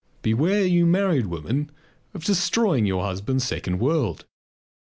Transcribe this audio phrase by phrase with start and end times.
[0.23, 1.69] Beware, you married women,
[2.15, 4.25] of destroying your husband's second world!